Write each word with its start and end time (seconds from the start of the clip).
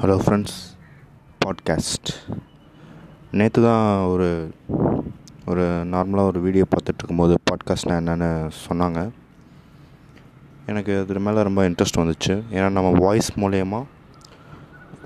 Hello 0.00 0.14
friends 0.22 0.56
podcast 1.44 2.08
நேற்று 3.30 3.62
தான் 3.62 4.02
ஒரு 4.04 4.26
ஒரு 5.46 5.62
நார்மலாக 5.62 6.30
ஒரு 6.30 6.40
வீடியோ 6.40 6.64
பார்த்துட்டு 6.64 6.98
இருக்கும்போது 6.98 7.34
பாட்காஸ்ட்னா 7.50 7.94
என்னென்னு 8.00 8.50
சொன்னாங்க. 8.68 9.10
எனக்கு 10.66 11.00
அதில் 11.00 11.18
மேலே 11.18 11.42
ரொம்ப 11.42 11.68
இன்ட்ரெஸ்ட் 11.68 12.00
வந்துச்சு. 12.02 12.34
ஏன்னா 12.50 12.68
நம்ம 12.70 12.90
வாய்ஸ் 12.98 13.30
மூலயமா 13.36 13.80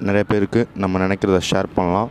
நிறைய 0.00 0.24
பேருக்கு 0.24 0.66
நம்ம 0.74 0.98
நினைக்கிறத 1.06 1.40
ஷேர் 1.50 1.70
பண்ணலாம். 1.74 2.10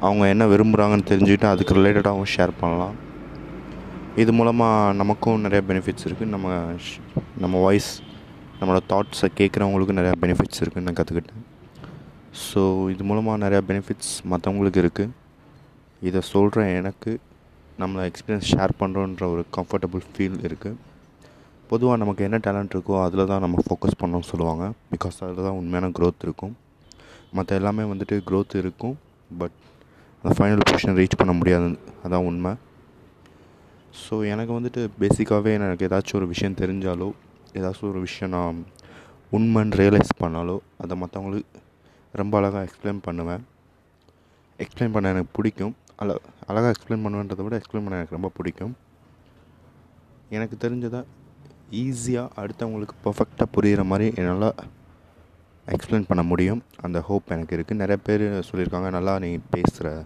அவங்க 0.00 0.28
என்ன 0.28 0.46
விரும்புகிறாங்கன்னு 0.46 1.10
தெரிஞ்சுக்கிட்டு 1.12 1.50
அதுக்கு 1.50 1.74
ரிலேட்டடாகவும் 1.74 2.32
ஷேர் 2.36 2.54
பண்ணலாம். 2.60 2.96
இது 4.16 4.32
மூலமாக 4.32 4.92
நமக்கும் 4.92 5.40
நிறைய 5.40 5.62
பெனிஃபிட்ஸ் 5.68 6.08
இருக்குது 6.08 6.34
நம்ம 6.36 6.56
நம்ம 7.38 7.58
வாய்ஸ் 7.58 7.92
நம்மளோட 8.60 8.80
தாட்ஸை 8.88 9.28
கேட்குறவங்களுக்கும் 9.38 10.00
நிறையா 10.02 10.16
பெனிஃபிட்ஸ் 10.20 10.60
இருக்குன்னு 10.60 10.92
நான் 10.92 10.98
கற்றுக்கிட்டேன் 10.98 11.39
ஸோ 12.32 12.90
இது 12.90 13.02
மூலமாக 13.04 13.38
நிறையா 13.44 13.62
பெனிஃபிட்ஸ் 13.70 14.12
மற்றவங்களுக்கு 14.30 14.80
இருக்குது 14.82 15.14
இதை 16.02 16.20
சொல்கிற 16.32 16.66
எனக்கு 16.80 17.12
நம்மளை 17.78 18.02
எக்ஸ்பீரியன்ஸ் 18.10 18.50
ஷேர் 18.52 18.72
பண்ணுறோன்ற 18.80 19.24
ஒரு 19.34 19.42
கம்ஃபர்டபுள் 19.56 20.02
ஃபீல் 20.12 20.38
இருக்குது 20.48 20.78
பொதுவாக 21.70 21.96
நமக்கு 22.02 22.22
என்ன 22.26 22.38
டேலண்ட் 22.46 22.72
இருக்கோ 22.74 22.94
அதில் 23.04 23.28
தான் 23.30 23.42
நம்ம 23.44 23.62
ஃபோக்கஸ் 23.66 23.98
பண்ணோம்னு 24.00 24.28
சொல்லுவாங்க. 24.30 24.64
பிகாஸ் 24.92 25.16
அதில் 25.24 25.46
தான் 25.46 25.58
உண்மையான 25.60 25.90
க்ரோத் 25.98 26.24
இருக்கும். 26.26 26.54
மற்ற 27.36 27.56
எல்லாமே 27.60 27.84
வந்துட்டு 27.92 28.16
க்ரோத் 28.28 28.56
இருக்கும். 28.62 28.96
பட் 29.30 29.58
அந்த 30.24 30.32
ஃபைனல் 30.38 30.64
பொசிஷன் 30.68 30.98
ரீச் 31.00 31.18
பண்ண 31.20 31.32
முடியாது. 31.32 31.68
அதான் 32.04 32.26
உண்மை. 32.30 32.52
ஸோ 34.02 34.14
எனக்கு 34.32 34.52
வந்துட்டு 34.58 34.82
பேசிக்காகவே 35.02 35.52
எனக்கு 35.58 35.86
ஏதாச்சும் 35.88 36.18
ஒரு 36.20 36.26
விஷயம் 36.32 36.58
தெரிஞ்சாலோ 36.62 37.08
ஏதாச்சும் 37.58 37.90
ஒரு 37.92 38.00
விஷயம் 38.00 38.32
நான் 38.36 38.58
உண்மைன்னு 39.38 39.78
ரியலைஸ் 39.82 40.12
பண்ணாலோ 40.22 40.58
அதை 40.82 40.96
மற்றவங்களுக்கு 41.02 41.60
ரொம்ப 42.12 42.36
அழகாக 42.38 42.68
எக்ஸ்பிளைன் 42.68 43.00
பண்ணுவேன். 43.02 43.42
எக்ஸ்பிளைன் 44.58 44.92
பண்ண 44.92 45.08
எனக்கு 45.08 45.30
பிடிக்கும். 45.32 45.74
அழ 45.96 46.18
அழகாக 46.46 46.72
எக்ஸ்பிளைன் 46.74 47.02
பண்ணுவேன்றதை 47.04 47.42
விட 47.42 47.56
எக்ஸ்பிளைன் 47.60 47.84
பண்ண 47.86 48.00
எனக்கு 48.00 48.16
ரொம்ப 48.18 48.30
பிடிக்கும். 48.38 48.76
எனக்கு 50.36 50.56
தெரிஞ்சதை 50.64 51.00
ஈஸியாக 51.82 52.28
அடுத்தவங்களுக்கு 52.40 52.94
பர்ஃபெக்டாக 53.04 53.48
புரிகிற 53.56 53.84
மாதிரி 53.84 54.12
என்னால் 54.16 54.54
எக்ஸ்பிளைன் 55.74 56.08
பண்ண 56.10 56.22
முடியும். 56.22 56.62
அந்த 56.80 57.00
ஹோப் 57.08 57.32
எனக்கு 57.34 57.56
இருக்குது 57.56 57.80
நிறைய 57.82 57.98
பேர் 58.06 58.24
சொல்லியிருக்காங்க 58.50 58.90
நல்லா 58.90 59.18
நீ 59.18 59.30
பேசுகிற 59.50 60.04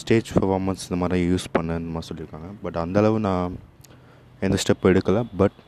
ஸ்டேஜ் 0.00 0.30
பர்ஃபார்மன்ஸ் 0.36 0.84
இந்த 0.88 0.98
மாதிரி 1.02 1.30
யூஸ் 1.32 1.48
பண்ண 1.52 1.76
இந்த 1.82 1.92
மாதிரி 1.94 2.08
சொல்லியிருக்காங்க. 2.10 2.48
பட் 2.62 2.76
அந்தளவு 2.76 3.18
நான் 3.20 3.56
எந்த 4.40 4.58
ஸ்டெப் 4.62 4.86
எடுக்கலை. 4.90 5.24
பட் 5.36 5.58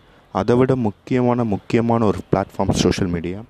அதை 0.41 0.57
விட 0.57 0.77
முக்கியமான 0.77 1.45
முக்கியமான 1.45 2.05
ஒரு 2.05 2.21
பிளாட்ஃபார்ம் 2.31 2.73
சோஷியல் 2.85 3.13
மீடியா 3.17 3.41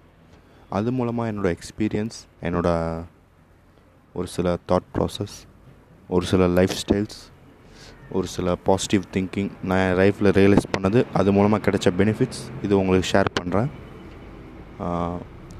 அது 0.68 0.92
மூலமாக 0.92 1.32
என்னோடய 1.32 1.54
எக்ஸ்பீரியன்ஸ் 1.54 2.18
என்னோட 2.42 2.68
ஒரு 4.14 4.26
சில 4.26 4.56
தாட் 4.68 4.88
ப்ராசஸ் 4.94 5.36
ஒரு 6.08 6.26
சில 6.26 6.46
லைஃப் 6.46 6.70
ஸ்டைல்ஸ் 6.70 7.20
ஒரு 8.10 8.26
சில 8.26 8.54
பாசிட்டிவ் 8.54 9.02
திங்கிங் 9.12 9.50
நான் 9.62 9.78
என் 9.78 9.96
லைஃப்பில் 9.98 10.24
ரியலைஸ் 10.24 10.72
பண்ணது 10.78 11.04
அது 11.12 11.32
மூலமாக 11.32 11.70
கிடைச்ச 11.70 11.90
பெனிஃபிட்ஸ் 11.98 12.42
இது 12.62 12.78
உங்களுக்கு 12.78 13.08
ஷேர் 13.12 13.24
பண்ணுறேன் 13.40 13.70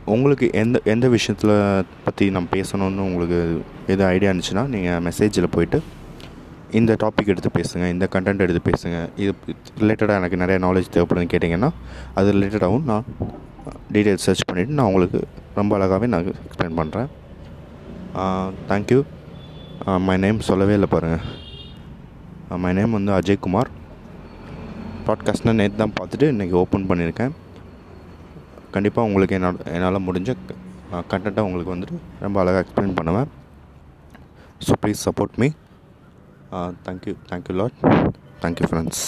உங்களுக்கு 0.04 0.50
எந்த 0.52 0.80
எந்த 0.84 1.08
விஷயத்தில் 1.08 1.84
பற்றி 2.04 2.30
நான் 2.30 2.48
பேசணுன்னு 2.52 2.98
உங்களுக்கு 2.98 3.62
எது 3.86 4.04
ஐடியா 4.04 4.30
இருந்துச்சுன்னா 4.30 4.66
நீங்கள் 4.66 5.12
மெசேஜில் 5.12 5.46
போயிட்டு 5.50 5.82
இந்த 6.70 6.96
டாபிக் 7.04 7.26
எடுத்து 7.26 7.50
பேசுங்க 7.54 7.88
இந்த 7.88 8.08
கண்டென்ட் 8.12 8.38
எடுத்து 8.38 8.70
பேசுங்க. 8.70 9.08
இது 9.16 9.34
ரிலேட்டடாக 9.80 10.16
எனக்கு 10.16 10.36
நிறைய 10.36 10.66
நாலேஜ் 10.66 10.92
தேவைப்படுதுன்னு 10.92 11.34
கேட்டிங்கன்னா 11.34 11.70
அது 12.14 12.32
ரிலேட்டடாகவும் 12.32 12.82
நான் 12.82 13.04
டீட்டெயில்ஸ் 13.94 14.26
சர்ச் 14.26 14.46
பண்ணிவிட்டு 14.48 14.76
நான் 14.78 14.88
உங்களுக்கு 14.90 15.20
ரொம்ப 15.58 15.72
அழகாகவே 15.78 16.06
நான் 16.12 16.28
எக்ஸ்பிளைன் 16.46 16.78
பண்ணுறேன் 16.80 17.08
தேங்க்யூ 18.70 19.00
மை 20.08 20.16
நேம் 20.24 20.46
சொல்லவே 20.48 20.74
இல்லை 20.78 20.88
பாருங்கள் 20.94 22.58
மை 22.64 22.72
நேம் 22.78 22.96
வந்து 22.98 23.12
அஜய்குமார் 23.18 23.70
பாட்காஸ்ட்னால் 25.06 25.58
நேற்று 25.60 25.80
தான் 25.80 25.96
பார்த்துட்டு 25.98 26.26
இன்றைக்கி 26.32 26.54
ஓப்பன் 26.60 26.86
பண்ணியிருக்கேன். 26.90 27.32
கண்டிப்பாக 28.74 29.08
உங்களுக்கு 29.08 29.36
என்னால் 29.38 29.58
என்னால் 29.76 30.04
முடிஞ்ச 30.08 30.30
கண்டென்ட்டாக 31.10 31.46
உங்களுக்கு 31.48 31.74
வந்துட்டு 31.74 31.96
ரொம்ப 32.24 32.36
அழகாக 32.42 32.62
எக்ஸ்பிளைன் 32.64 32.96
பண்ணுவேன். 32.98 33.28
So 34.66 34.72
please 34.82 35.04
support 35.08 35.36
me 35.42 35.48
thank you 36.86 37.14
thank you 37.30 37.56
lot 37.60 37.78
thank you 38.42 38.68
friends 38.70 39.04